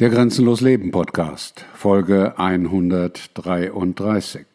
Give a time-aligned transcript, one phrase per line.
[0.00, 4.46] Der Grenzenlos Leben Podcast, Folge 133.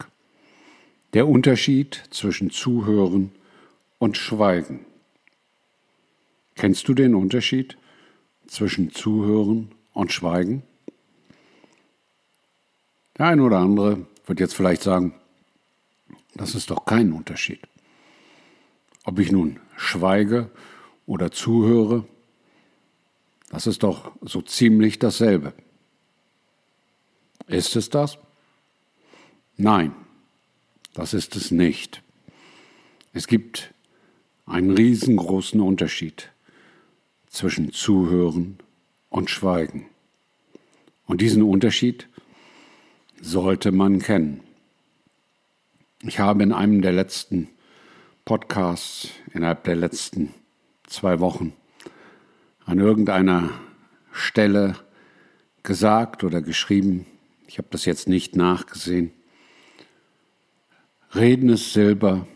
[1.13, 3.32] Der Unterschied zwischen Zuhören
[4.00, 4.85] und Schweigen.
[6.55, 7.77] Kennst du den Unterschied
[8.47, 10.63] zwischen Zuhören und Schweigen?
[13.18, 15.14] Der eine oder andere wird jetzt vielleicht sagen,
[16.34, 17.62] das ist doch kein Unterschied.
[19.06, 20.50] Ob ich nun schweige
[21.06, 22.06] oder zuhöre,
[23.50, 25.54] das ist doch so ziemlich dasselbe.
[27.48, 28.17] Ist es das?
[29.55, 29.94] Nein,
[30.94, 32.02] das ist es nicht.
[33.13, 33.73] Es gibt
[34.45, 36.31] einen riesengroßen Unterschied
[37.30, 38.58] zwischen Zuhören
[39.09, 39.88] und Schweigen.
[41.05, 42.08] Und diesen Unterschied
[43.22, 44.41] sollte man kennen.
[46.02, 47.50] Ich habe in einem der letzten
[48.25, 50.34] Podcasts, innerhalb der letzten
[50.86, 51.53] zwei Wochen,
[52.67, 53.49] an irgendeiner
[54.12, 54.75] Stelle
[55.63, 57.05] gesagt oder geschrieben,
[57.48, 59.11] ich habe das jetzt nicht nachgesehen,
[61.16, 62.27] Reden ist Silber,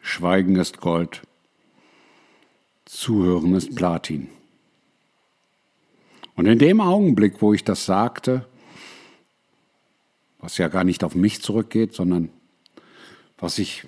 [0.00, 1.22] Schweigen ist Gold,
[2.84, 4.28] Zuhören ist Platin.
[6.36, 8.46] Und in dem Augenblick, wo ich das sagte,
[10.38, 12.28] was ja gar nicht auf mich zurückgeht, sondern
[13.38, 13.86] was ich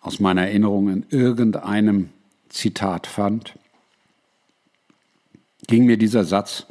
[0.00, 2.10] aus meiner Erinnerung in irgendeinem
[2.48, 3.58] Zitat fand,
[5.66, 6.66] ging mir dieser Satz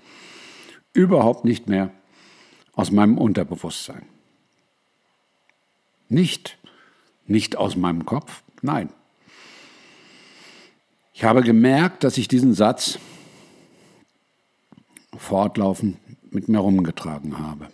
[0.94, 1.92] überhaupt nicht mehr
[2.74, 4.04] aus meinem Unterbewusstsein.
[6.10, 6.58] Nicht,
[7.28, 8.90] nicht aus meinem Kopf, nein.
[11.14, 13.00] Ich habe gemerkt, dass ich diesen Satz
[15.18, 15.98] fortlaufend
[16.34, 17.70] mit mir rumgetragen habe.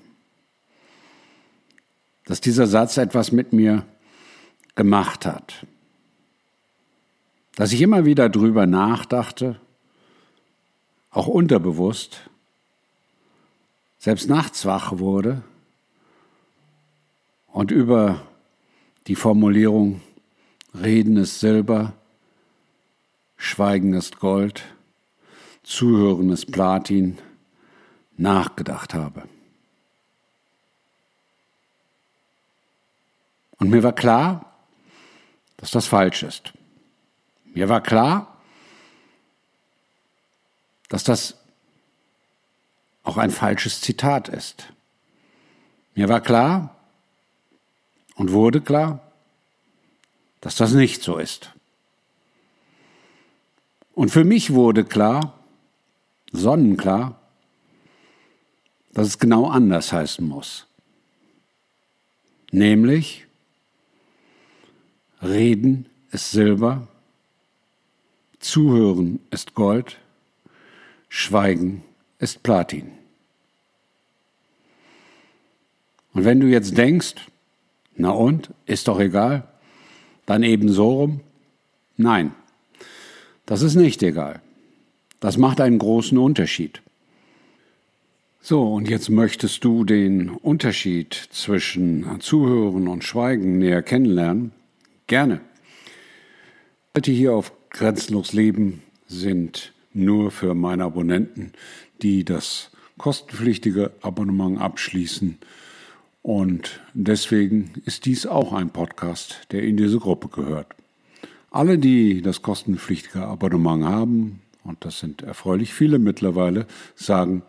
[2.25, 3.85] Dass dieser Satz etwas mit mir
[4.75, 5.65] gemacht hat.
[7.55, 9.59] Dass ich immer wieder drüber nachdachte
[11.11, 12.29] auch unterbewusst,
[13.99, 15.43] selbst nachts wach wurde
[17.47, 18.21] und über
[19.07, 20.01] die Formulierung
[20.73, 21.93] Reden ist Silber,
[23.35, 24.63] Schweigen ist Gold,
[25.63, 27.17] Zuhören ist Platin
[28.17, 29.23] nachgedacht habe.
[33.59, 34.53] Und mir war klar,
[35.57, 36.53] dass das falsch ist.
[37.53, 38.30] Mir war klar,
[40.91, 41.37] dass das
[43.03, 44.73] auch ein falsches Zitat ist.
[45.95, 46.75] Mir war klar
[48.15, 48.99] und wurde klar,
[50.41, 51.53] dass das nicht so ist.
[53.93, 55.39] Und für mich wurde klar,
[56.33, 57.17] sonnenklar,
[58.91, 60.67] dass es genau anders heißen muss.
[62.51, 63.27] Nämlich,
[65.21, 66.85] Reden ist Silber,
[68.39, 70.00] Zuhören ist Gold,
[71.13, 71.83] Schweigen
[72.19, 72.89] ist Platin.
[76.13, 77.15] Und wenn du jetzt denkst,
[77.97, 79.43] na und, ist doch egal,
[80.25, 81.19] dann eben so rum?
[81.97, 82.31] Nein,
[83.45, 84.41] das ist nicht egal.
[85.19, 86.81] Das macht einen großen Unterschied.
[88.41, 94.53] So, und jetzt möchtest du den Unterschied zwischen Zuhören und Schweigen näher kennenlernen?
[95.07, 95.41] Gerne.
[96.95, 101.53] Heute hier auf Grenzenlos Leben sind nur für meine Abonnenten,
[102.01, 105.37] die das kostenpflichtige Abonnement abschließen.
[106.21, 110.67] Und deswegen ist dies auch ein Podcast, der in diese Gruppe gehört.
[111.49, 117.43] Alle, die das kostenpflichtige Abonnement haben, und das sind erfreulich viele mittlerweile, sagen,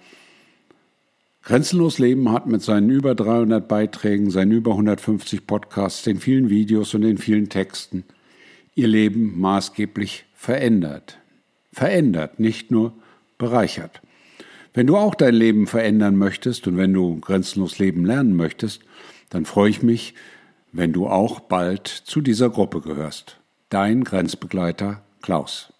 [1.44, 6.94] Grenzenlos Leben hat mit seinen über 300 Beiträgen, seinen über 150 Podcasts, den vielen Videos
[6.94, 8.04] und den vielen Texten
[8.74, 11.18] ihr Leben maßgeblich verändert
[11.72, 12.92] verändert, nicht nur
[13.38, 14.02] bereichert.
[14.74, 18.82] Wenn du auch dein Leben verändern möchtest und wenn du grenzenlos leben lernen möchtest,
[19.30, 20.14] dann freue ich mich,
[20.72, 23.38] wenn du auch bald zu dieser Gruppe gehörst.
[23.68, 25.72] Dein Grenzbegleiter Klaus.